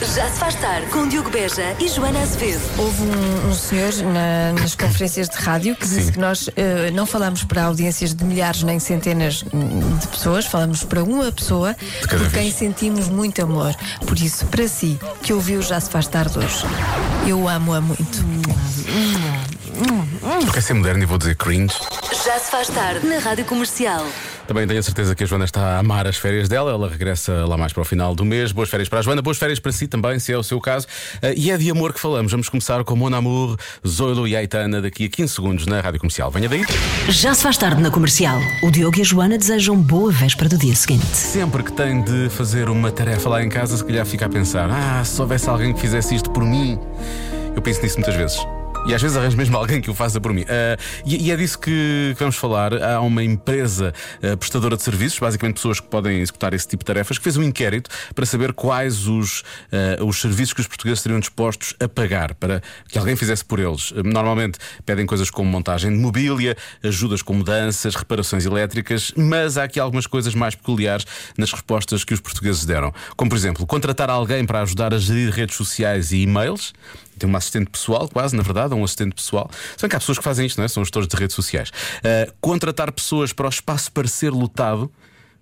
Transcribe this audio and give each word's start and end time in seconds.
Já 0.00 0.28
se 0.30 0.38
faz 0.40 0.54
tarde 0.56 0.86
com 0.88 1.06
Diogo 1.06 1.30
Beja 1.30 1.76
e 1.78 1.86
Joana 1.88 2.20
Azevedo. 2.22 2.60
Houve 2.78 3.02
um, 3.02 3.48
um 3.50 3.54
senhor 3.54 3.92
na- 4.12 4.52
nas 4.60 4.74
conferências 4.74 5.28
de 5.28 5.36
rádio 5.36 5.76
que 5.76 5.86
disse 5.86 6.12
que 6.12 6.18
nós 6.18 6.48
eh, 6.56 6.90
não 6.92 7.06
falamos 7.06 7.44
para 7.44 7.64
audiências 7.64 8.14
de 8.14 8.24
milhares 8.24 8.62
nem 8.62 8.78
centenas 8.80 9.44
hum, 9.52 9.98
de 9.98 10.08
pessoas, 10.08 10.46
falamos 10.46 10.82
para 10.84 11.04
uma 11.04 11.30
pessoa 11.30 11.76
cada 12.08 12.24
por 12.24 12.32
quem 12.32 12.42
vez. 12.44 12.54
sentimos 12.54 13.08
muito 13.08 13.42
amor. 13.42 13.74
Por 14.06 14.18
isso, 14.18 14.46
para 14.46 14.66
si, 14.68 14.98
que 15.22 15.32
ouviu 15.32 15.60
Já 15.62 15.78
se 15.80 15.90
faz 15.90 16.06
tarde 16.06 16.38
hoje, 16.38 16.64
eu 17.26 17.46
amo-a 17.48 17.80
muito. 17.80 18.24
Porque 20.44 20.58
é 20.58 20.62
ser 20.62 20.74
moderno 20.74 21.02
e 21.02 21.06
vou 21.06 21.18
dizer 21.18 21.36
cringe. 21.36 21.74
Já 22.24 22.38
se 22.38 22.50
faz 22.50 22.68
tarde 22.68 23.06
na 23.06 23.18
Rádio 23.18 23.44
Comercial. 23.44 24.04
Também 24.50 24.66
tenho 24.66 24.80
a 24.80 24.82
certeza 24.82 25.14
que 25.14 25.22
a 25.22 25.26
Joana 25.28 25.44
está 25.44 25.76
a 25.76 25.78
amar 25.78 26.08
as 26.08 26.16
férias 26.16 26.48
dela. 26.48 26.72
Ela 26.72 26.88
regressa 26.88 27.46
lá 27.46 27.56
mais 27.56 27.72
para 27.72 27.82
o 27.82 27.84
final 27.84 28.16
do 28.16 28.24
mês. 28.24 28.50
Boas 28.50 28.68
férias 28.68 28.88
para 28.88 28.98
a 28.98 29.02
Joana, 29.02 29.22
boas 29.22 29.38
férias 29.38 29.60
para 29.60 29.70
si 29.70 29.86
também, 29.86 30.18
se 30.18 30.32
é 30.32 30.36
o 30.36 30.42
seu 30.42 30.60
caso. 30.60 30.88
Ah, 31.22 31.32
e 31.36 31.52
é 31.52 31.56
de 31.56 31.70
amor 31.70 31.94
que 31.94 32.00
falamos. 32.00 32.32
Vamos 32.32 32.48
começar 32.48 32.82
com 32.82 32.96
Mon 32.96 33.14
Amour, 33.14 33.56
Zoilo 33.86 34.26
e 34.26 34.34
Aitana 34.34 34.82
daqui 34.82 35.04
a 35.04 35.08
15 35.08 35.32
segundos 35.32 35.66
na 35.66 35.80
Rádio 35.80 36.00
Comercial. 36.00 36.32
Venha 36.32 36.48
daí. 36.48 36.66
Já 37.08 37.32
se 37.32 37.44
faz 37.44 37.56
tarde 37.58 37.80
na 37.80 37.92
comercial. 37.92 38.40
O 38.60 38.72
Diogo 38.72 38.98
e 38.98 39.02
a 39.02 39.04
Joana 39.04 39.38
desejam 39.38 39.76
boa 39.76 40.10
véspera 40.10 40.48
do 40.48 40.58
dia 40.58 40.74
seguinte. 40.74 41.06
Sempre 41.16 41.62
que 41.62 41.70
tem 41.70 42.02
de 42.02 42.28
fazer 42.30 42.68
uma 42.68 42.90
tarefa 42.90 43.28
lá 43.28 43.44
em 43.44 43.48
casa, 43.48 43.76
se 43.76 43.84
calhar 43.84 44.04
fica 44.04 44.26
a 44.26 44.28
pensar: 44.28 44.68
ah, 44.68 45.04
se 45.04 45.22
houvesse 45.22 45.48
alguém 45.48 45.72
que 45.72 45.80
fizesse 45.80 46.16
isto 46.16 46.28
por 46.28 46.44
mim. 46.44 46.76
Eu 47.54 47.62
penso 47.62 47.80
nisso 47.82 47.98
muitas 47.98 48.16
vezes. 48.16 48.59
E 48.86 48.94
às 48.94 49.00
vezes 49.00 49.16
arranjo 49.16 49.36
mesmo 49.36 49.56
alguém 49.56 49.80
que 49.80 49.90
o 49.90 49.94
faça 49.94 50.20
por 50.20 50.32
mim. 50.32 50.44
Ah, 50.48 50.76
e, 51.04 51.26
e 51.26 51.30
é 51.30 51.36
disso 51.36 51.58
que, 51.58 52.12
que 52.14 52.18
vamos 52.18 52.36
falar. 52.36 52.72
Há 52.82 53.00
uma 53.00 53.22
empresa 53.22 53.92
ah, 54.22 54.36
prestadora 54.36 54.76
de 54.76 54.82
serviços, 54.82 55.18
basicamente 55.18 55.56
pessoas 55.56 55.78
que 55.78 55.86
podem 55.86 56.20
executar 56.20 56.54
esse 56.54 56.66
tipo 56.66 56.82
de 56.82 56.86
tarefas, 56.86 57.18
que 57.18 57.24
fez 57.24 57.36
um 57.36 57.42
inquérito 57.42 57.90
para 58.14 58.24
saber 58.26 58.52
quais 58.52 59.06
os, 59.06 59.44
ah, 59.70 60.02
os 60.02 60.20
serviços 60.20 60.54
que 60.54 60.60
os 60.60 60.66
portugueses 60.66 60.98
estariam 60.98 61.20
dispostos 61.20 61.74
a 61.78 61.88
pagar 61.88 62.34
para 62.34 62.62
que 62.88 62.98
alguém 62.98 63.14
fizesse 63.14 63.44
por 63.44 63.60
eles. 63.60 63.92
Normalmente 64.04 64.58
pedem 64.84 65.06
coisas 65.06 65.30
como 65.30 65.48
montagem 65.48 65.90
de 65.90 65.98
mobília, 65.98 66.56
ajudas 66.82 67.22
com 67.22 67.34
mudanças, 67.34 67.94
reparações 67.94 68.46
elétricas, 68.46 69.12
mas 69.14 69.58
há 69.58 69.64
aqui 69.64 69.78
algumas 69.78 70.06
coisas 70.06 70.34
mais 70.34 70.54
peculiares 70.54 71.06
nas 71.36 71.52
respostas 71.52 72.02
que 72.02 72.14
os 72.14 72.20
portugueses 72.20 72.64
deram. 72.64 72.92
Como, 73.14 73.28
por 73.28 73.36
exemplo, 73.36 73.66
contratar 73.66 74.10
alguém 74.10 74.44
para 74.44 74.62
ajudar 74.62 74.94
a 74.94 74.98
gerir 74.98 75.30
redes 75.30 75.54
sociais 75.54 76.12
e 76.12 76.22
e-mails. 76.22 76.72
Tem 77.20 77.28
uma 77.28 77.38
assistente 77.38 77.70
pessoal, 77.70 78.08
quase, 78.08 78.34
na 78.34 78.42
verdade, 78.42 78.74
um 78.74 78.82
assistente 78.82 79.14
pessoal. 79.14 79.48
São 79.76 79.88
que 79.88 79.94
há 79.94 79.98
pessoas 79.98 80.16
que 80.16 80.24
fazem 80.24 80.46
isto, 80.46 80.56
não 80.56 80.64
é? 80.64 80.68
São 80.68 80.82
gestores 80.82 81.06
de 81.06 81.14
redes 81.16 81.36
sociais. 81.36 81.68
Uh, 81.68 82.32
contratar 82.40 82.90
pessoas 82.90 83.32
para 83.32 83.46
o 83.46 83.48
espaço 83.50 83.92
parecer 83.92 84.30
lotado. 84.30 84.90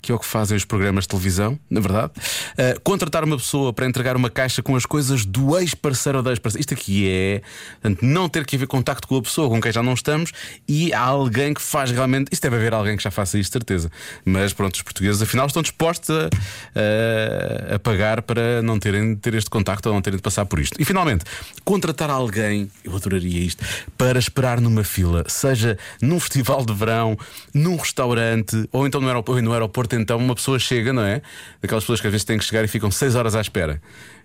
Que 0.01 0.13
é 0.13 0.15
o 0.15 0.19
que 0.19 0.27
fazem 0.27 0.57
os 0.57 0.65
programas 0.65 1.05
de 1.05 1.09
televisão, 1.09 1.59
na 1.69 1.81
verdade. 1.81 2.13
Uh, 2.53 2.81
contratar 2.83 3.25
uma 3.25 3.37
pessoa 3.37 3.73
para 3.73 3.85
entregar 3.87 4.17
uma 4.17 4.31
caixa 4.31 4.63
com 4.63 4.77
as 4.77 4.87
coisas 4.87 5.25
do 5.27 5.59
ex-parceiro 5.59 6.19
ou 6.19 6.23
da 6.25 6.31
ex-parceira. 6.31 6.61
Isto 6.61 6.75
aqui 6.75 7.09
é 7.11 7.43
portanto, 7.83 8.03
não 8.05 8.29
ter 8.29 8.47
que 8.47 8.55
haver 8.57 8.67
contacto 8.69 9.09
com 9.09 9.17
a 9.17 9.23
pessoa 9.23 9.49
com 9.49 9.61
quem 9.61 9.73
já 9.73 9.83
não 9.83 9.95
estamos 9.95 10.33
e 10.69 10.93
há 10.95 11.01
alguém 11.01 11.53
que 11.53 11.61
faz 11.61 11.91
realmente. 11.91 12.29
Isto 12.33 12.43
deve 12.45 12.57
haver 12.57 12.73
alguém 12.75 12.97
que 12.97 13.03
já 13.03 13.11
faça 13.11 13.39
isto, 13.39 13.53
certeza. 13.53 13.91
Mas 14.25 14.53
pronto, 14.53 14.77
os 14.77 14.83
portugueses 14.83 15.21
afinal 15.21 15.47
estão 15.47 15.63
dispostos 15.63 16.09
a, 16.11 16.29
a- 16.77 17.75
a 17.75 17.79
pagar 17.79 18.23
para 18.23 18.63
não 18.63 18.79
terem 18.79 19.15
de 19.15 19.21
ter 19.21 19.35
este 19.35 19.51
contacto 19.51 19.89
ou 19.89 19.95
não 19.95 20.01
terem 20.03 20.17
de 20.17 20.23
passar 20.23 20.47
por 20.47 20.59
isto. 20.59 20.81
E 20.81 20.85
finalmente, 20.85 21.25
contratar 21.65 22.09
alguém, 22.11 22.71
eu 22.85 22.95
adoraria 22.95 23.41
isto, 23.41 23.65
para 23.97 24.19
esperar 24.19 24.61
numa 24.61 24.85
fila, 24.85 25.25
seja 25.29 25.77
num 26.01 26.21
festival 26.21 26.65
de 26.65 26.73
verão, 26.73 27.17
num 27.53 27.77
restaurante 27.77 28.69
ou 28.73 28.87
então 28.87 29.01
no 29.01 29.09
aeroporto, 29.09 29.43
no 29.43 29.53
aeroporto 29.53 29.88
então 29.97 30.19
uma 30.19 30.35
pessoa 30.35 30.59
chega, 30.59 30.93
não 30.93 31.03
é? 31.03 31.23
Daquelas 31.61 31.85
pessoas 31.85 32.01
que 32.01 32.07
às 32.07 32.11
vezes 32.13 32.25
têm 32.25 32.39
que 32.39 32.45
chegar 32.45 32.65
e 32.65 32.69
ficam 32.69 32.91
6 32.91 33.15
horas 33.15 33.35
à 33.35 33.41
espera. 33.41 33.81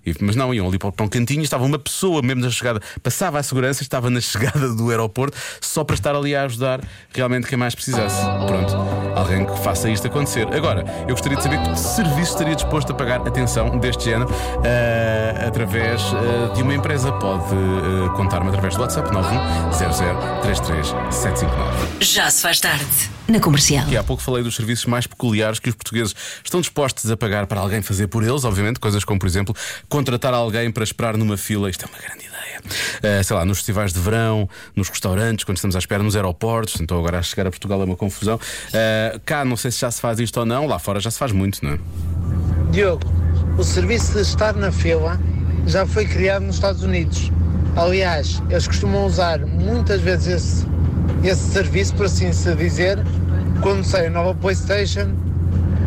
E- 0.06 0.14
Mas 0.22 0.36
não, 0.36 0.54
iam 0.54 0.68
ali 0.68 0.78
para 0.78 0.92
um 1.02 1.08
cantinho 1.08 1.44
estava 1.44 1.64
uma 1.64 1.80
pessoa 1.80 2.22
mesmo 2.22 2.42
na 2.42 2.50
chegada, 2.50 2.82
passava 3.02 3.40
a 3.40 3.44
segurança, 3.44 3.82
estava 3.84 4.10
na 4.10 4.20
chegada 4.22 4.70
do 4.74 4.90
aeroporto 4.90 5.38
só 5.62 5.84
para 5.84 5.96
estar 5.96 6.16
ali 6.16 6.36
a 6.36 6.44
ajudar 6.44 6.82
realmente 7.14 7.48
quem 7.48 7.58
mais 7.58 7.74
precisasse. 7.76 8.22
Pronto, 8.48 8.76
alguém 9.16 9.46
que 9.46 9.58
faça 9.64 9.90
isto 9.90 10.08
acontecer. 10.08 10.48
Agora, 10.54 10.84
eu 11.08 11.16
gostaria 11.16 11.38
de 11.38 11.44
saber 11.44 11.62
que 11.62 11.76
serviço 11.80 12.32
estaria 12.34 12.56
disposto 12.56 12.92
a 12.92 12.96
pagar 12.96 13.22
atenção 13.28 13.78
deste 13.80 14.06
género 14.06 14.30
eh, 14.64 15.46
através 15.48 16.02
eh, 16.02 16.54
de 16.56 16.62
uma 16.62 16.74
empresa. 16.74 17.12
Pode 17.14 17.44
eh, 17.54 18.10
contar-me 18.16 18.50
através 18.50 18.76
do 18.76 18.82
WhatsApp 18.82 19.10
910033759. 19.12 22.02
Já 22.04 22.30
se 22.30 22.42
faz 22.42 22.60
tarde. 22.60 22.86
Na 23.28 23.40
comercial. 23.40 23.88
E 23.88 23.96
há 23.96 24.04
pouco 24.04 24.22
falei 24.22 24.44
dos 24.44 24.54
serviços 24.56 24.86
mais 24.86 25.08
peculiares 25.08 25.58
que 25.58 25.70
os 25.70 25.76
portugueses 25.76 26.14
estão 26.44 26.60
dispostos 26.60 27.10
a 27.10 27.16
pagar 27.16 27.48
para 27.48 27.62
alguém 27.62 27.82
fazer 27.82 28.08
por 28.08 28.22
eles, 28.22 28.44
obviamente, 28.44 28.82
coisas 28.82 29.06
como, 29.06 29.18
por 29.18 29.28
exemplo, 29.28 29.56
contratar 29.94 30.34
alguém 30.34 30.72
para 30.72 30.84
esperar 30.84 31.16
numa 31.16 31.38
fila. 31.38 31.70
Isto 31.70 31.86
é 31.86 31.88
uma 31.88 32.00
grande 32.00 32.26
ideia. 32.26 32.62
Eh, 33.04 33.22
sei 33.22 33.36
lá, 33.36 33.46
nos 33.46 33.60
festivais 33.60 33.94
de 33.94 34.00
verão, 34.00 34.50
nos 34.76 34.90
restaurantes, 34.90 35.46
quando 35.46 35.58
estamos 35.58 35.76
à 35.76 35.80
espera, 35.80 36.02
nos 36.02 36.16
aeroportos. 36.16 36.82
Então 36.82 36.98
agora 36.98 37.20
a 37.20 37.22
chegar 37.22 37.46
a 37.46 37.52
Portugal 37.52 37.80
é 37.80 37.86
uma 37.86 37.96
confusão. 37.96 38.40
Eh, 38.74 39.20
cá 39.24 39.46
não 39.46 39.56
sei 39.56 39.70
se 39.70 39.80
já 39.80 39.92
se 39.92 40.02
faz 40.02 40.20
isto 40.20 40.40
ou 40.40 40.48
não, 40.48 40.66
lá 40.66 40.80
fora 40.80 41.00
já 41.00 41.12
se 41.12 41.20
faz 41.20 41.32
muito, 41.32 41.64
não 41.64 41.74
é? 41.74 41.80
Diogo, 42.72 43.04
o 43.56 43.64
serviço 43.64 44.14
de 44.14 44.22
estar 44.22 44.56
na 44.56 44.72
fila 44.72 45.20
já 45.68 45.86
foi 45.86 46.08
criado 46.08 46.42
nos 46.42 46.56
Estados 46.56 46.82
Unidos. 46.82 47.32
Aliás, 47.76 48.42
eles 48.50 48.66
costumam 48.66 49.06
usar 49.06 49.46
muitas 49.46 50.02
vezes 50.02 50.28
esse, 50.28 50.68
esse 51.24 51.52
serviço, 51.52 51.94
por 51.94 52.08
assim 52.08 52.34
se 52.34 52.56
dizer, 52.56 52.98
quando 53.62 53.84
sai 53.84 54.08
a 54.08 54.10
nova 54.10 54.34
PlayStation, 54.34 55.14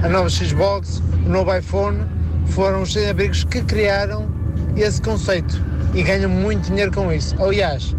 a 0.04 0.08
nova 0.08 0.30
Xbox, 0.30 1.02
o 1.24 1.28
novo 1.28 1.52
iPhone, 1.56 2.15
foram 2.48 2.82
os 2.82 2.92
sem-abrigos 2.92 3.44
que 3.44 3.62
criaram 3.62 4.26
esse 4.76 5.00
conceito 5.00 5.60
e 5.94 6.02
ganham 6.02 6.30
muito 6.30 6.66
dinheiro 6.66 6.92
com 6.92 7.12
isso. 7.12 7.34
Aliás, 7.42 7.94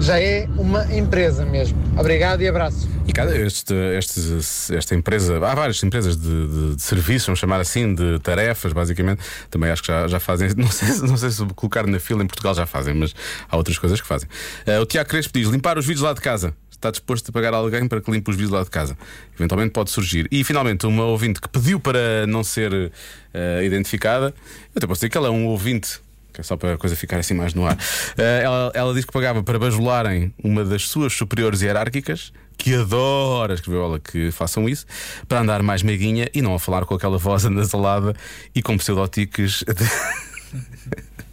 já 0.00 0.20
é 0.20 0.48
uma 0.56 0.84
empresa 0.94 1.44
mesmo. 1.44 1.78
Obrigado 1.98 2.42
e 2.42 2.48
abraço. 2.48 2.93
E 3.06 3.12
cada 3.12 3.36
este, 3.36 3.74
este- 3.98 4.74
esta 4.74 4.94
empresa, 4.94 5.36
há 5.36 5.54
várias 5.54 5.82
empresas 5.82 6.16
de, 6.16 6.46
de, 6.48 6.76
de 6.76 6.82
serviços, 6.82 7.26
vamos 7.26 7.38
chamar 7.38 7.60
assim, 7.60 7.94
de 7.94 8.18
tarefas, 8.20 8.72
basicamente, 8.72 9.20
também 9.50 9.70
acho 9.70 9.82
que 9.82 9.88
já, 9.88 10.08
já 10.08 10.18
fazem. 10.18 10.48
Não 10.56 10.70
sei, 10.70 10.88
se- 10.88 11.02
não 11.06 11.16
sei 11.16 11.30
se 11.30 11.44
colocar 11.54 11.86
na 11.86 12.00
fila 12.00 12.22
em 12.22 12.26
Portugal 12.26 12.54
já 12.54 12.64
fazem, 12.64 12.94
mas 12.94 13.14
há 13.50 13.56
outras 13.56 13.76
coisas 13.78 14.00
que 14.00 14.06
fazem. 14.06 14.28
Eh, 14.66 14.80
o 14.80 14.86
Tiago 14.86 15.08
Crespo 15.10 15.38
diz: 15.38 15.48
limpar 15.48 15.76
os 15.78 15.84
vidros 15.86 16.02
lá 16.02 16.12
de 16.14 16.20
casa. 16.20 16.54
Está 16.70 16.90
disposto 16.90 17.28
a 17.28 17.32
pagar 17.32 17.54
alguém 17.54 17.86
para 17.88 18.00
que 18.00 18.10
limpe 18.10 18.30
os 18.30 18.36
vidros 18.36 18.52
lá 18.54 18.62
de 18.64 18.70
casa. 18.70 18.96
Eventualmente 19.34 19.72
pode 19.72 19.90
surgir. 19.90 20.26
E 20.30 20.42
finalmente, 20.44 20.86
uma 20.86 21.04
ouvinte 21.04 21.40
que 21.40 21.48
pediu 21.48 21.78
para 21.80 22.26
não 22.26 22.42
ser 22.44 22.90
eh, 23.34 23.64
identificada, 23.64 24.26
eu 24.26 24.72
até 24.76 24.86
posso 24.86 24.98
dizer 25.00 25.08
que 25.10 25.16
ela 25.18 25.28
é 25.28 25.30
um 25.30 25.46
ouvinte 25.46 26.00
que 26.32 26.40
é 26.40 26.44
só 26.44 26.56
para 26.56 26.74
a 26.74 26.76
coisa 26.76 26.96
ficar 26.96 27.18
assim 27.18 27.32
mais 27.32 27.54
no 27.54 27.64
ar. 27.64 27.78
Eh, 28.18 28.40
ela, 28.42 28.72
ela 28.74 28.92
diz 28.92 29.04
que 29.04 29.12
pagava 29.12 29.40
para 29.42 29.56
bajularem 29.56 30.34
uma 30.42 30.64
das 30.64 30.88
suas 30.88 31.12
superiores 31.12 31.62
hierárquicas, 31.62 32.32
que 32.56 32.74
adora, 32.74 33.54
escreveu 33.54 33.84
ela, 33.84 34.00
que 34.00 34.30
façam 34.30 34.68
isso, 34.68 34.86
para 35.28 35.40
andar 35.40 35.62
mais 35.62 35.82
meiguinha 35.82 36.28
e 36.34 36.40
não 36.40 36.54
a 36.54 36.58
falar 36.58 36.84
com 36.84 36.94
aquela 36.94 37.18
voz 37.18 37.44
anasalada 37.46 38.14
e 38.54 38.62
com 38.62 38.76
pseudóticos 38.76 39.64
de, 39.66 39.84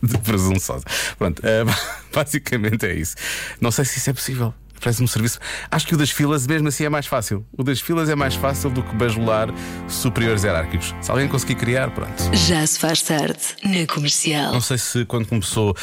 de 0.12 0.18
presunçosa. 0.20 0.86
Pronto, 1.18 1.42
eh, 1.46 1.64
basicamente 2.14 2.86
é 2.86 2.94
isso. 2.94 3.16
Não 3.60 3.72
sei 3.72 3.86
se 3.86 3.98
isso 3.98 4.10
é 4.10 4.14
possível. 4.14 4.54
Parece-me 4.82 5.06
um 5.06 5.08
serviço. 5.08 5.40
Acho 5.70 5.88
que 5.88 5.94
o 5.94 5.98
das 5.98 6.10
filas, 6.10 6.48
mesmo 6.48 6.68
assim, 6.68 6.84
é 6.84 6.90
mais 6.90 7.06
fácil. 7.06 7.46
O 7.58 7.64
das 7.64 7.80
filas 7.80 8.10
é 8.10 8.16
mais 8.16 8.36
fácil 8.36 8.70
do 8.70 8.84
que 8.84 8.96
bajular 8.96 9.50
superiores 9.88 10.44
hierárquicos. 10.44 10.94
Se 11.02 11.12
alguém 11.12 11.28
conseguir 11.28 11.56
criar, 11.56 11.92
pronto. 11.92 12.12
Já 12.34 12.66
se 12.66 12.80
faz 12.80 13.02
tarde 13.02 13.40
na 13.64 13.86
Comercial. 13.86 14.52
Não 14.52 14.62
sei 14.62 14.78
se 14.78 15.06
quando 15.06 15.28
começou 15.28 15.76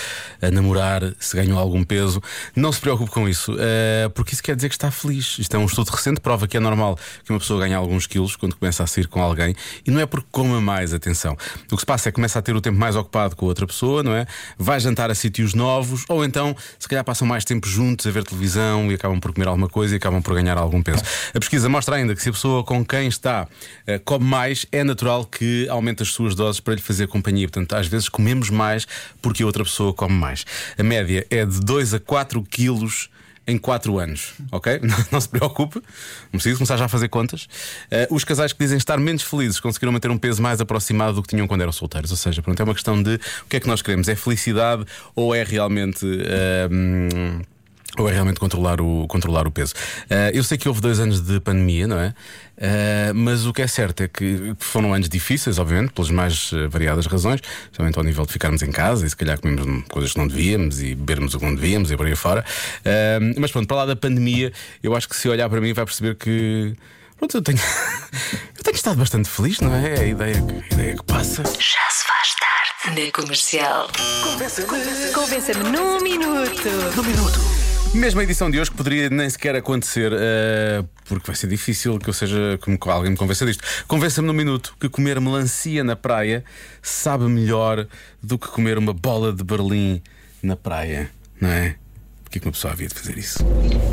a 0.43 0.51
namorar 0.51 1.03
se 1.19 1.37
ganhou 1.37 1.59
algum 1.59 1.85
peso. 1.85 2.23
Não 2.55 2.73
se 2.73 2.81
preocupe 2.81 3.11
com 3.11 3.29
isso, 3.29 3.55
eh, 3.59 4.09
porque 4.15 4.35
isso 4.35 4.43
quer 4.43 4.57
dizer 4.57 4.69
que 4.69 4.75
está 4.75 4.91
feliz. 4.91 5.39
Isto 5.39 5.57
é 5.57 5.59
um 5.59 5.67
estudo 5.67 5.91
recente, 5.91 6.21
prova 6.21 6.47
que 6.47 6.57
é 6.57 6.61
normal 6.61 6.99
que 7.25 7.33
uma 7.33 7.39
pessoa 7.39 7.61
ganhe 7.61 7.75
alguns 7.75 8.07
quilos 8.07 8.37
quando 8.37 8.57
começa 8.57 8.83
a 8.83 8.87
sair 8.87 9.07
com 9.07 9.23
alguém 9.23 9.55
e 9.87 9.91
não 9.91 10.01
é 10.01 10.07
porque 10.07 10.27
coma 10.31 10.61
mais, 10.61 10.93
atenção. 10.93 11.37
O 11.71 11.75
que 11.77 11.81
se 11.81 11.87
passa 11.87 12.09
é 12.09 12.13
que 12.13 12.17
começa 12.17 12.39
a 12.39 12.43
ter 12.43 12.55
o 12.55 12.61
tempo 12.61 12.79
mais 12.79 12.97
ocupado 12.97 13.37
com 13.37 13.47
a 13.47 13.49
outra 13.49 13.67
pessoa, 13.67 14.03
não 14.03 14.15
é? 14.15 14.27
Vai 14.59 14.81
jantar 14.81 15.11
a 15.11 15.15
sítios 15.15 15.55
novos 15.55 16.05
ou 16.09 16.25
então 16.25 16.57
se 16.79 16.89
calhar 16.89 17.05
passam 17.05 17.27
mais 17.27 17.45
tempo 17.45 17.69
juntos 17.69 18.07
a 18.07 18.11
ver 18.11 18.25
televisão 18.25 18.88
e 18.91 18.95
acabam 18.95 19.21
por 19.21 19.33
comer 19.33 19.49
alguma 19.49 19.69
coisa 19.69 19.95
e 19.95 19.97
acabam 19.97 20.23
por 20.23 20.35
ganhar 20.35 20.57
algum 20.57 20.83
peso. 20.83 21.03
A 21.35 21.39
pesquisa 21.39 21.69
mostra 21.69 21.97
ainda 21.97 22.15
que 22.15 22.23
se 22.23 22.29
a 22.29 22.33
pessoa 22.33 22.65
com 22.65 22.85
quem 22.85 23.09
está 23.09 23.47
eh, 23.87 23.99
come 23.99 24.25
mais, 24.25 24.67
é 24.71 24.83
natural 24.85 25.25
que 25.25 25.69
aumente 25.69 26.03
as 26.03 26.09
suas 26.09 26.35
doses 26.35 26.61
para 26.61 26.75
lhe 26.75 26.81
fazer 26.81 27.07
companhia. 27.09 27.49
Portanto, 27.49 27.75
às 27.75 27.87
vezes 27.87 28.09
comemos 28.09 28.51
mais 28.51 28.87
porque 29.21 29.43
a 29.43 29.47
outra 29.47 29.65
pessoa 29.65 29.93
come 29.93 30.15
mais. 30.15 30.45
A 30.79 30.83
média 30.83 31.27
é 31.31 31.45
de 31.45 31.61
2 31.61 31.95
a 31.95 32.01
4 32.01 32.43
quilos. 32.43 33.11
Em 33.51 33.57
4 33.57 33.99
anos, 33.99 34.35
ok? 34.53 34.79
Não, 35.11 35.19
se 35.19 35.27
preocupe, 35.27 35.77
não 35.77 36.33
precisa 36.33 36.55
começar 36.59 36.77
já 36.77 36.85
a 36.85 36.89
fazer 36.89 37.09
contas. 37.09 37.49
Eh, 37.91 38.07
os 38.11 38.23
casais 38.23 38.53
que 38.53 38.59
dizem 38.59 38.77
estar 38.77 38.99
menos 38.99 39.23
felizes 39.23 39.59
conseguiram 39.59 39.91
manter 39.91 40.11
um 40.11 40.19
peso 40.19 40.43
mais 40.43 40.61
aproximado 40.61 41.15
do 41.15 41.23
que 41.23 41.29
tinham 41.29 41.47
quando 41.47 41.63
eram 41.63 41.73
solteiros. 41.73 42.11
Ou 42.11 42.17
seja, 42.19 42.43
pronto, 42.43 42.61
é 42.61 42.65
uma 42.65 42.75
questão 42.75 43.03
de 43.03 43.15
o 43.15 43.49
que 43.49 43.57
é 43.57 43.61
que 43.61 43.67
nós 43.67 43.81
queremos? 43.81 44.07
É 44.07 44.15
felicidade 44.15 44.85
ou 45.17 45.35
é 45.35 45.45
realmente. 45.45 46.05
hum, 46.71 47.41
Ou 47.97 48.09
é 48.09 48.13
realmente 48.13 48.39
controlar 48.39 48.81
o, 48.81 49.07
controlar 49.09 49.47
o 49.47 49.51
peso? 49.51 49.75
Ah, 50.11 50.31
eu 50.33 50.45
sei 50.45 50.59
que 50.59 50.69
houve 50.69 50.81
dois 50.81 51.01
anos 51.01 51.21
de 51.21 51.41
pandemia, 51.41 51.87
não 51.87 51.99
é? 51.99 52.15
Ah, 52.61 53.13
mas 53.15 53.47
o 53.47 53.53
que 53.53 53.63
é 53.63 53.67
certo 53.67 54.03
é 54.03 54.09
que 54.09 54.55
foram 54.59 54.93
anos 54.93 55.09
difíceis, 55.09 55.59
obviamente, 55.59 55.93
pelas 55.93 56.11
mais 56.11 56.51
eh, 56.53 56.69
variadas 56.69 57.07
razões, 57.07 57.41
principalmente 57.41 57.99
ao 57.99 58.05
nível 58.05 58.27
de 58.27 58.33
ficarmos 58.33 58.63
em 58.63 58.71
casa 58.71 59.07
e 59.07 59.11
se 59.11 59.17
calhar 59.17 59.41
comemos 59.41 59.85
coisas 59.89 60.13
que 60.13 60.19
não 60.19 60.29
devíamos 60.29 60.81
e 60.81 60.95
bebermos 60.95 61.35
o 61.35 61.39
que 61.39 61.45
não 61.45 61.55
devíamos 61.55 61.91
e 61.91 61.97
por 61.97 62.07
aí 62.07 62.15
fora. 62.15 62.45
Ah, 62.85 63.19
mas 63.39 63.51
pronto, 63.51 63.67
para 63.67 63.79
lá 63.79 63.87
da 63.87 63.97
pandemia, 63.97 64.53
eu 64.83 64.95
acho 64.95 65.09
que 65.09 65.17
se 65.17 65.29
olhar 65.29 65.49
para 65.49 65.61
mim 65.61 65.73
vai 65.73 65.85
perceber 65.85 66.15
que. 66.17 66.77
Pronto, 67.17 67.37
eu 67.37 67.43
tenho, 67.43 67.59
eu 68.57 68.63
tenho 68.63 68.77
estado 68.77 68.97
bastante 68.97 69.29
feliz, 69.29 69.61
não 69.61 69.75
é? 69.75 69.95
É 69.95 70.01
a 70.01 70.07
ideia 70.07 70.35
que, 70.35 70.53
a 70.53 70.75
ideia 70.75 70.97
que 70.97 71.05
passa. 71.05 71.43
Já 71.43 71.91
se 71.91 72.07
faz 72.07 72.35
tarde. 72.37 73.01
Na 73.01 73.13
comercial. 73.13 73.89
Convença-me 75.15 75.71
num 75.71 76.01
minuto. 76.01 76.69
Mesmo 77.05 77.58
a 77.95 78.23
edição 78.23 78.51
de 78.51 78.61
hoje 78.61 78.71
que 78.71 78.77
poderia 78.77 79.09
nem 79.09 79.29
sequer 79.29 79.57
acontecer, 79.57 80.13
eh, 80.13 80.85
porque 81.07 81.27
vai 81.27 81.35
ser 81.35 81.47
difícil 81.47 81.99
que 81.99 82.09
eu 82.09 82.13
seja 82.13 82.59
que 82.63 82.91
alguém 82.91 83.11
me 83.11 83.17
convença 83.17 83.47
disto. 83.47 83.65
Convença-me 83.87 84.27
num 84.27 84.35
minuto 84.35 84.77
que 84.79 84.89
comer 84.89 85.21
melancia 85.21 85.83
na 85.83 85.97
praia 85.97 86.45
sabe 86.83 87.25
melhor 87.25 87.87
do 88.23 88.39
que 88.39 88.47
comer 88.49 88.77
uma 88.77 88.93
bola 88.93 89.33
de 89.33 89.43
Berlim 89.43 90.03
na 90.43 90.55
praia, 90.55 91.11
não 91.41 91.49
é? 91.49 91.77
Porquê 92.23 92.39
que 92.39 92.47
uma 92.47 92.53
pessoa 92.53 92.73
havia 92.75 92.89
de 92.89 92.95
fazer 92.95 93.17
isso? 93.17 93.39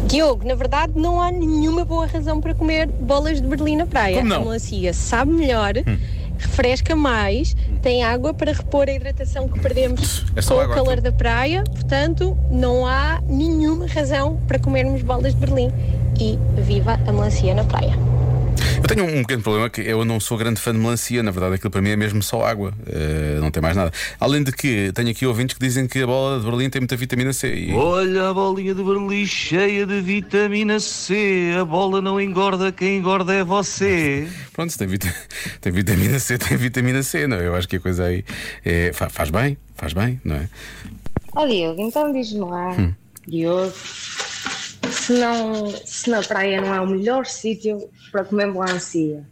Diogo, 0.07 0.45
na 0.45 0.55
verdade 0.55 0.93
não 0.95 1.21
há 1.21 1.31
nenhuma 1.31 1.85
boa 1.85 2.05
razão 2.05 2.41
para 2.41 2.53
comer 2.53 2.87
bolas 2.87 3.41
de 3.41 3.47
Berlim 3.47 3.77
na 3.77 3.85
praia. 3.87 4.17
Como 4.17 4.27
não? 4.27 4.35
A 4.35 4.39
melancia 4.39 4.93
sabe 4.93 5.31
melhor, 5.31 5.73
refresca 6.37 6.95
mais, 6.95 7.55
tem 7.81 8.03
água 8.03 8.33
para 8.33 8.51
repor 8.51 8.87
a 8.87 8.91
hidratação 8.93 9.47
que 9.47 9.59
perdemos 9.59 10.25
É 10.35 10.41
com 10.41 10.53
água, 10.59 10.65
o 10.65 10.69
calor 10.75 10.89
aquilo. 10.93 11.01
da 11.03 11.11
praia, 11.11 11.63
portanto 11.63 12.37
não 12.49 12.85
há 12.85 13.21
nenhuma 13.27 13.87
razão 13.87 14.39
para 14.47 14.59
comermos 14.59 15.01
bolas 15.01 15.33
de 15.33 15.39
Berlim. 15.39 15.71
E 16.17 16.39
viva 16.61 16.97
a 17.05 17.11
melancia 17.11 17.53
na 17.53 17.65
praia. 17.65 17.93
Eu 18.81 18.87
tenho 18.87 19.03
um 19.05 19.21
pequeno 19.21 19.41
problema 19.41 19.69
que 19.69 19.81
eu 19.81 20.05
não 20.05 20.19
sou 20.19 20.37
grande 20.37 20.61
fã 20.61 20.71
de 20.71 20.77
melancia, 20.77 21.23
na 21.23 21.31
verdade 21.31 21.55
aquilo 21.55 21.71
para 21.71 21.81
mim 21.81 21.89
é 21.89 21.95
mesmo 21.95 22.21
só 22.21 22.45
água, 22.45 22.71
eh, 22.87 23.37
não 23.41 23.49
tem 23.49 23.61
mais 23.61 23.75
nada. 23.75 23.91
Além 24.19 24.43
de 24.43 24.51
que 24.51 24.91
tenho 24.93 25.09
aqui 25.09 25.25
ouvintes 25.25 25.57
que 25.57 25.65
dizem 25.65 25.87
que 25.87 26.01
a 26.01 26.05
bola 26.07 26.39
de 26.39 26.45
Berlim 26.45 26.69
tem 26.69 26.79
muita 26.81 26.95
vitamina 26.95 27.33
C. 27.33 27.53
E... 27.53 27.73
Olha 27.73 28.29
a 28.29 28.33
bolinha 28.33 28.75
de 28.75 28.83
Berlim 28.83 29.25
cheia 29.25 29.85
de 29.85 29.99
vitamina 30.01 30.79
C. 30.79 31.55
A 31.59 31.65
bola 31.65 32.01
não 32.01 32.21
engorda, 32.21 32.71
quem 32.71 32.97
engorda 32.99 33.33
é 33.33 33.43
você. 33.43 34.27
Pronto, 34.53 34.71
se 34.71 34.77
tem, 34.77 34.87
vita- 34.87 35.13
tem 35.61 35.71
vitamina 35.71 36.19
C, 36.19 36.37
tem 36.37 36.55
vitamina 36.55 37.01
C, 37.01 37.27
não 37.27 37.37
é? 37.37 37.47
Eu 37.47 37.55
acho 37.55 37.67
que 37.67 37.77
a 37.77 37.79
coisa 37.79 38.05
aí 38.05 38.23
é- 38.63 38.91
fa- 38.93 39.09
faz 39.09 39.29
bem, 39.31 39.57
faz 39.75 39.93
bem, 39.93 40.21
não 40.23 40.35
é? 40.35 40.47
Ó 41.35 41.45
Diogo, 41.47 41.81
então 41.81 42.13
diz-me 42.13 42.39
lá, 42.41 42.93
Diogo, 43.27 43.73
se, 45.05 45.13
não, 45.13 45.67
se 45.85 46.09
na 46.09 46.21
praia 46.21 46.61
não 46.61 46.73
é 46.73 46.81
o 46.81 46.87
melhor 46.87 47.25
sítio 47.25 47.89
para 48.11 48.23
comer 48.25 48.47
melancia. 48.47 49.23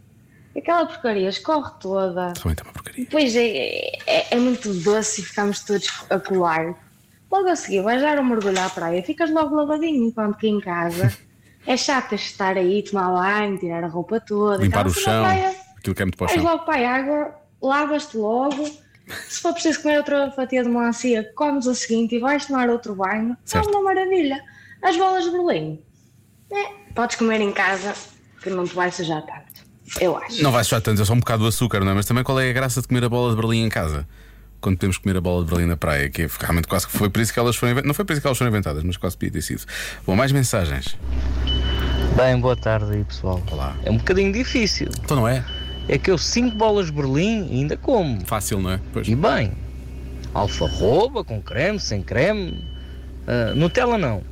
Aquela 0.56 0.86
porcaria 0.86 1.28
escorre 1.28 1.72
toda, 1.80 2.32
Também 2.34 2.52
está 2.52 2.62
uma 2.62 2.72
porcaria. 2.72 3.04
depois 3.04 3.34
é, 3.34 3.98
é, 4.06 4.26
é 4.30 4.36
muito 4.36 4.72
doce 4.72 5.20
e 5.20 5.24
ficamos 5.24 5.60
todos 5.64 5.88
a 6.10 6.18
colar. 6.20 6.74
Logo 7.30 7.48
a 7.48 7.56
seguir 7.56 7.82
vais 7.82 8.00
dar 8.00 8.18
um 8.20 8.24
mergulho 8.24 8.60
à 8.60 8.70
praia, 8.70 9.02
ficas 9.02 9.30
logo 9.30 9.56
lavadinho, 9.56 10.06
enquanto 10.06 10.38
que 10.38 10.46
em 10.46 10.60
casa 10.60 11.12
é 11.66 11.76
chato 11.76 12.14
estar 12.14 12.56
aí, 12.56 12.82
tomar 12.84 13.10
banho, 13.10 13.58
tirar 13.58 13.82
a 13.82 13.88
roupa 13.88 14.20
toda. 14.20 14.62
Limpar 14.62 14.86
o 14.86 14.90
chão, 14.90 15.24
praia, 15.24 15.54
aquilo 15.76 15.94
que 15.96 16.02
é 16.02 16.04
muito 16.04 16.16
para 16.18 16.24
o 16.26 16.28
Vais 16.28 16.40
chão. 16.40 16.50
logo 16.52 16.64
para 16.64 16.88
a 16.88 16.94
água, 16.94 17.34
lavas-te 17.60 18.16
logo. 18.16 18.64
Se 19.28 19.40
for 19.40 19.52
preciso 19.52 19.82
comer 19.82 19.98
outra 19.98 20.30
fatia 20.30 20.62
de 20.62 20.68
melancia, 20.68 21.30
comes 21.34 21.66
a 21.66 21.74
seguinte 21.74 22.14
e 22.14 22.18
vais 22.20 22.46
tomar 22.46 22.70
outro 22.70 22.94
banho. 22.94 23.36
Certo. 23.44 23.68
É 23.68 23.70
uma 23.72 23.82
maravilha. 23.82 24.40
As 24.84 24.98
bolas 24.98 25.24
de 25.24 25.30
Berlim, 25.30 25.80
é, 26.52 26.92
podes 26.94 27.16
comer 27.16 27.40
em 27.40 27.50
casa, 27.50 27.94
que 28.42 28.50
não 28.50 28.64
te 28.64 28.74
vai 28.74 28.92
sujar 28.92 29.22
tanto. 29.22 29.64
Eu 29.98 30.14
acho. 30.18 30.42
Não 30.42 30.52
vai 30.52 30.62
sujar 30.62 30.82
tanto, 30.82 31.00
é 31.00 31.04
só 31.06 31.14
um 31.14 31.20
bocado 31.20 31.42
do 31.42 31.48
açúcar, 31.48 31.80
não 31.80 31.92
é? 31.92 31.94
Mas 31.94 32.04
também 32.04 32.22
qual 32.22 32.38
é 32.38 32.50
a 32.50 32.52
graça 32.52 32.82
de 32.82 32.88
comer 32.88 33.02
a 33.02 33.08
bola 33.08 33.34
de 33.34 33.40
Berlim 33.40 33.64
em 33.64 33.70
casa? 33.70 34.06
Quando 34.60 34.76
podemos 34.76 34.98
comer 34.98 35.16
a 35.16 35.22
bola 35.22 35.42
de 35.42 35.50
Berlim 35.50 35.66
na 35.66 35.76
praia, 35.78 36.10
que 36.10 36.24
é 36.24 36.28
realmente 36.38 36.68
quase 36.68 36.86
que 36.86 36.92
foi 36.92 37.08
por 37.08 37.22
isso 37.22 37.32
que 37.32 37.38
elas 37.38 37.56
foram 37.56 37.72
inventadas. 37.72 37.88
Não 37.88 37.94
foi 37.94 38.04
por 38.04 38.12
isso 38.12 38.20
que 38.20 38.26
elas 38.26 38.36
foram 38.36 38.50
inventadas, 38.50 38.82
mas 38.84 38.98
quase 38.98 39.16
podia 39.16 39.32
ter 39.32 39.40
sido. 39.40 39.62
Bom, 40.06 40.14
mais 40.14 40.32
mensagens. 40.32 40.98
Bem, 42.14 42.38
boa 42.38 42.54
tarde 42.54 42.92
aí, 42.92 43.04
pessoal. 43.04 43.42
Olá. 43.50 43.74
É 43.84 43.90
um 43.90 43.96
bocadinho 43.96 44.34
difícil. 44.34 44.90
Então 45.02 45.16
não 45.16 45.26
é? 45.26 45.42
É 45.88 45.96
que 45.96 46.10
eu 46.10 46.18
cinco 46.18 46.58
bolas 46.58 46.86
de 46.86 46.92
Berlim 46.92 47.48
ainda 47.50 47.78
como. 47.78 48.22
Fácil, 48.26 48.60
não 48.60 48.72
é? 48.72 48.80
Pois. 48.92 49.08
E 49.08 49.14
bem, 49.14 49.52
alfarroba 50.34 51.24
com 51.24 51.40
creme, 51.40 51.80
sem 51.80 52.02
creme, 52.02 52.74
ah, 53.26 53.54
Nutella 53.54 53.96
não. 53.96 54.22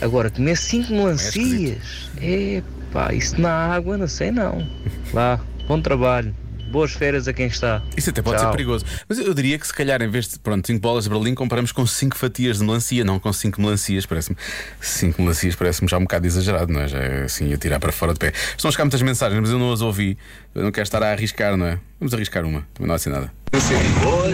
Agora, 0.00 0.30
comer 0.30 0.56
cinco 0.56 0.92
melancias, 0.92 2.10
é 2.20 2.62
pá, 2.92 3.12
isso 3.14 3.40
na 3.40 3.50
água, 3.50 3.96
não 3.96 4.08
sei 4.08 4.30
não. 4.30 4.66
Vá, 5.12 5.40
bom 5.66 5.80
trabalho. 5.80 6.34
Boas 6.70 6.92
férias 6.92 7.28
a 7.28 7.32
quem 7.32 7.46
está. 7.46 7.80
Isso 7.96 8.10
até 8.10 8.20
pode 8.20 8.38
Tchau. 8.38 8.46
ser 8.46 8.52
perigoso. 8.52 8.84
Mas 9.08 9.18
eu 9.18 9.32
diria 9.32 9.56
que 9.56 9.66
se 9.66 9.72
calhar, 9.72 10.02
em 10.02 10.10
vez 10.10 10.28
de 10.28 10.38
pronto, 10.38 10.66
5 10.66 10.80
bolas 10.80 11.04
de 11.04 11.10
Berlim, 11.10 11.32
comparamos 11.32 11.70
com 11.70 11.86
5 11.86 12.16
fatias 12.16 12.58
de 12.58 12.64
melancia, 12.64 13.04
não 13.04 13.20
com 13.20 13.32
5 13.32 13.60
melancias. 13.60 14.04
Parece-me 14.04 14.36
5 14.80 15.22
melancias 15.22 15.54
parece-me 15.54 15.88
já 15.88 15.96
um 15.96 16.02
bocado 16.02 16.26
exagerado, 16.26 16.72
não 16.72 16.80
é? 16.80 16.88
Já 16.88 16.98
é 16.98 17.22
assim 17.22 17.54
a 17.54 17.56
tirar 17.56 17.78
para 17.78 17.92
fora 17.92 18.12
de 18.12 18.18
pé. 18.18 18.32
Estão 18.56 18.68
a 18.68 18.72
chegar 18.72 18.84
muitas 18.84 19.00
mensagens, 19.00 19.40
mas 19.40 19.50
eu 19.50 19.58
não 19.60 19.72
as 19.72 19.80
ouvi. 19.80 20.18
Eu 20.54 20.64
não 20.64 20.72
quero 20.72 20.84
estar 20.84 21.02
a 21.02 21.12
arriscar, 21.12 21.56
não 21.56 21.66
é? 21.66 21.78
Vamos 21.98 22.12
arriscar 22.12 22.44
uma, 22.44 22.66
também 22.74 22.88
não 22.88 22.92
há 22.92 22.96
assim 22.96 23.10
nada. 23.10 23.32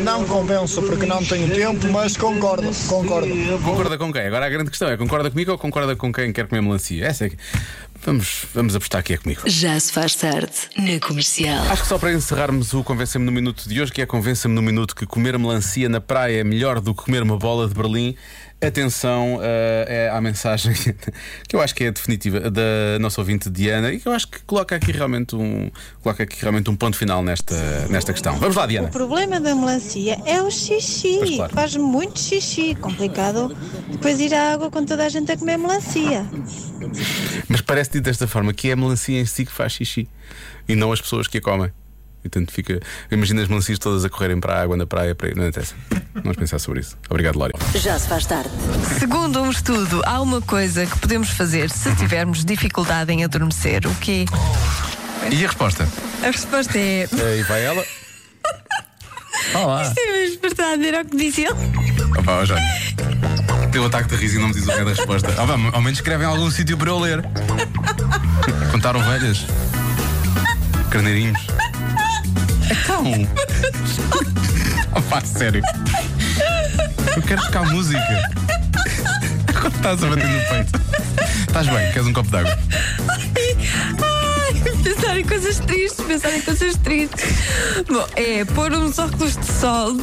Não 0.03 0.25
convenço 0.25 0.83
porque 0.83 1.07
não 1.07 1.25
tenho 1.25 1.49
tempo, 1.49 1.87
mas 1.93 2.17
concordo, 2.17 2.69
concordo. 2.89 3.29
Concorda 3.63 3.97
com 3.97 4.13
quem? 4.13 4.23
Agora 4.23 4.47
a 4.47 4.49
grande 4.49 4.71
questão 4.71 4.89
é: 4.89 4.97
concorda 4.97 5.31
comigo 5.31 5.53
ou 5.53 5.59
concorda 5.59 5.95
com 5.95 6.13
quem 6.13 6.33
quer 6.33 6.49
comer 6.49 6.61
melancia? 6.61 7.07
Essa 7.07 7.27
é 7.27 7.29
que. 7.31 7.37
Vamos, 8.05 8.47
vamos 8.53 8.75
apostar 8.75 9.01
que 9.05 9.13
é 9.13 9.17
comigo. 9.17 9.43
Já 9.47 9.79
se 9.79 9.93
faz 9.93 10.17
tarde. 10.17 10.51
Na 10.77 10.99
comercial. 10.99 11.65
Acho 11.71 11.83
que 11.83 11.89
só 11.89 11.99
para 11.99 12.13
encerrarmos 12.13 12.75
o 12.75 12.83
Convença-me 12.83 13.25
no 13.25 13.31
Minuto 13.31 13.69
de 13.69 13.81
hoje, 13.81 13.93
que 13.93 14.03
é 14.03 14.07
Convença-me 14.07 14.55
no 14.57 14.63
Minuto 14.63 14.97
que 14.97 15.07
comer 15.07 15.39
melancia 15.39 15.89
na 15.89 16.01
praia 16.01 16.41
é 16.41 16.45
melhor 16.45 16.81
do 16.81 16.93
que 16.93 17.05
comer 17.05 17.23
uma 17.23 17.37
bola 17.37 17.69
de 17.69 17.75
Berlim. 17.75 18.17
Atenção 18.63 19.41
eh, 19.43 20.07
é 20.07 20.11
à 20.11 20.21
mensagem 20.21 20.73
que 21.49 21.57
eu 21.57 21.61
acho 21.61 21.75
que 21.75 21.85
é 21.85 21.91
definitiva 21.91 22.49
da 22.49 22.63
nossa 23.01 23.21
ouvinte 23.21 23.51
Diana 23.51 23.93
e 23.93 23.99
que 23.99 24.07
eu 24.07 24.13
acho 24.13 24.29
que 24.29 24.39
coloca 24.43 24.77
aqui 24.77 24.93
realmente 24.93 25.35
um, 25.35 25.69
coloca 26.01 26.23
aqui 26.23 26.41
realmente 26.41 26.71
um 26.71 26.77
ponto 26.77 26.97
final 26.97 27.25
nesta, 27.25 27.57
nesta 27.89 28.13
questão. 28.13 28.37
Vamos 28.39 28.55
lá, 28.55 28.67
Diana. 28.67 28.87
O 28.87 28.91
problema 28.91 29.41
da 29.41 29.55
melancia 29.55 30.17
é 30.25 30.41
o 30.41 30.51
xixi. 30.51 31.37
Claro. 31.37 31.53
Faz 31.53 31.77
muito 31.77 32.21
xixi. 32.21 32.77
Complicado 32.77 33.57
depois 33.91 34.21
ir 34.21 34.33
à 34.33 34.53
água 34.53 34.71
com 34.71 34.85
toda 34.85 35.05
a 35.05 35.09
gente 35.09 35.33
a 35.33 35.37
comer 35.37 35.57
melancia. 35.57 36.25
Mas 37.49 37.61
parece 37.61 37.91
dito 37.93 38.05
desta 38.05 38.29
forma 38.29 38.53
que 38.53 38.69
é 38.69 38.73
a 38.73 38.77
melancia 38.77 39.21
em 39.21 39.27
si 39.27 39.45
que 39.45 39.53
faz 39.53 39.73
xixi 39.73 40.09
e 40.69 40.77
não 40.77 40.93
as 40.93 41.01
pessoas 41.01 41.27
que 41.27 41.39
a 41.39 41.41
comem. 41.41 41.73
E 42.25 42.29
tanto 42.29 42.53
fica. 42.53 42.79
Imagina 43.11 43.43
as 43.43 43.49
melancias 43.49 43.79
todas 43.79 44.05
a 44.05 44.09
correrem 44.09 44.39
para 44.39 44.55
a 44.55 44.63
água 44.63 44.77
na 44.77 44.87
praia. 44.87 45.15
Para... 45.15 45.35
Não 45.35 45.49
interessa. 45.49 45.75
Vamos 46.15 46.37
pensar 46.37 46.59
sobre 46.59 46.81
isso. 46.81 46.97
Obrigado, 47.09 47.39
Lória. 47.39 47.55
Já 47.75 47.99
se 47.99 48.09
faz 48.09 48.27
tarde. 48.27 48.51
Segundo 48.99 49.41
um 49.43 49.51
estudo, 49.51 50.03
há 50.05 50.21
uma 50.21 50.41
coisa 50.43 50.85
que 50.87 50.99
podemos 50.99 51.31
fazer 51.31 51.71
se 51.71 51.95
tivermos 51.97 52.45
dificuldade 52.45 53.13
em 53.13 53.25
adormecer. 53.25 53.87
O 53.87 53.95
quê? 53.97 54.27
E 55.31 55.45
a 55.45 55.49
resposta? 55.49 55.89
A 56.23 56.27
resposta 56.27 56.79
é. 56.79 57.09
Aí 57.13 57.43
vai 57.45 57.65
ela. 57.65 57.85
Olá. 59.55 59.83
Isto 59.83 59.99
é 59.99 60.13
mesmo 60.13 60.41
verdade, 60.41 60.87
era 60.87 61.03
o 61.03 61.05
que 61.05 61.17
disse 61.17 61.43
ele. 61.43 61.55
Opa, 62.19 62.33
ó, 62.33 62.45
Jorge. 62.45 62.65
Teu 63.71 63.87
ataque 63.87 64.09
de 64.11 64.17
riso 64.17 64.37
e 64.37 64.39
não 64.41 64.49
me 64.49 64.55
diz 64.55 64.65
o 64.65 64.67
que 64.67 64.73
é 64.73 64.85
da 64.85 64.91
resposta. 64.91 65.35
Ah, 65.39 65.47
vá, 65.47 65.55
ao 65.55 65.81
menos 65.81 65.99
escrevem 65.99 66.27
em 66.27 66.31
algum 66.31 66.51
sítio 66.51 66.77
para 66.77 66.91
eu 66.91 66.99
ler. 66.99 67.25
Contar 68.71 68.95
ovelhas. 68.97 69.47
Carneirinhos. 70.91 71.41
Então. 72.71 73.05
Opa, 74.95 75.23
sério. 75.23 75.63
Eu 77.17 77.23
quero 77.23 77.43
tocar 77.43 77.71
música. 77.71 78.01
Quando 79.61 79.77
estás 79.77 80.03
a 80.03 80.07
bater 80.07 80.27
no 80.27 80.41
peito. 80.49 80.81
Estás 81.47 81.67
bem? 81.67 81.93
Queres 81.93 82.09
um 82.09 82.13
copo 82.13 82.31
d'água? 82.31 82.59
Ai, 84.03 84.55
pensar 84.83 85.19
em 85.19 85.25
coisas 85.25 85.59
tristes, 85.61 86.05
pensar 86.07 86.35
em 86.35 86.41
coisas 86.41 86.77
tristes. 86.77 87.25
Bom, 87.89 88.07
é 88.17 88.45
pôr 88.47 88.73
uns 88.73 88.99
óculos 88.99 89.37
de 89.37 89.47
sol. 89.47 89.97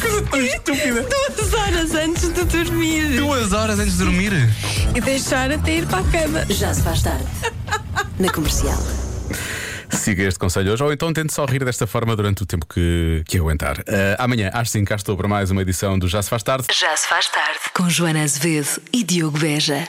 Coisa 0.00 0.22
tão 0.30 0.40
estúpida. 0.40 1.06
Duas 1.08 1.54
horas 1.54 1.94
antes 1.94 2.32
de 2.32 2.44
dormir. 2.44 3.16
Duas 3.16 3.52
horas 3.52 3.80
antes 3.80 3.98
de 3.98 4.04
dormir. 4.04 4.32
E 4.94 5.00
deixar 5.00 5.50
até 5.50 5.78
ir 5.78 5.86
para 5.86 5.98
a 5.98 6.04
cama. 6.04 6.46
Já 6.48 6.72
se 6.72 6.82
faz 6.82 7.02
tarde. 7.02 7.26
Na 8.18 8.30
comercial. 8.30 8.78
Siga 9.96 10.24
este 10.24 10.38
conselho 10.38 10.72
hoje, 10.72 10.82
ou 10.84 10.92
então 10.92 11.12
tente 11.12 11.32
só 11.32 11.44
rir 11.44 11.64
desta 11.64 11.86
forma 11.86 12.14
durante 12.14 12.42
o 12.42 12.46
tempo 12.46 12.66
que, 12.66 13.24
que 13.26 13.38
aguentar. 13.38 13.82
Ah, 13.88 14.24
amanhã, 14.24 14.50
às 14.52 14.70
5, 14.70 14.86
cá 14.86 14.94
estou 14.94 15.16
para 15.16 15.26
mais 15.26 15.50
uma 15.50 15.62
edição 15.62 15.98
do 15.98 16.06
Já 16.06 16.22
Se 16.22 16.30
Faz 16.30 16.42
Tarde. 16.42 16.66
Já 16.72 16.96
se 16.96 17.08
faz 17.08 17.28
tarde. 17.28 17.58
Com 17.74 17.88
Joana 17.88 18.22
Azevedo 18.22 18.80
e 18.92 19.02
Diogo 19.02 19.38
Beja. 19.38 19.88